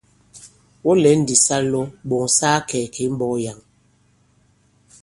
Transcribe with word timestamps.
Wɔ 0.83 0.91
lɛ̌n 1.03 1.17
ndī 1.21 1.35
sa 1.45 1.57
lɔ 1.71 1.81
ɓɔ̀ŋ 2.07 2.25
sa 2.37 2.49
kakɛ̌ 2.67 2.91
kì 2.93 3.01
i 3.07 3.11
mbɔ̄k 3.15 3.33
yǎŋ. 3.43 3.59